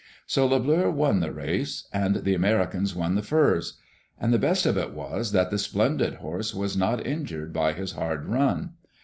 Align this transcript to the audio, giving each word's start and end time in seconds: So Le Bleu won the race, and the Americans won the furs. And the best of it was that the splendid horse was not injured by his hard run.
So 0.25 0.47
Le 0.47 0.59
Bleu 0.59 0.89
won 0.89 1.19
the 1.19 1.31
race, 1.31 1.87
and 1.93 2.15
the 2.23 2.33
Americans 2.33 2.95
won 2.95 3.13
the 3.13 3.21
furs. 3.21 3.77
And 4.19 4.33
the 4.33 4.39
best 4.39 4.65
of 4.65 4.75
it 4.75 4.93
was 4.95 5.31
that 5.31 5.51
the 5.51 5.59
splendid 5.59 6.15
horse 6.15 6.55
was 6.55 6.75
not 6.75 7.05
injured 7.05 7.53
by 7.53 7.73
his 7.73 7.91
hard 7.91 8.25
run. 8.25 8.71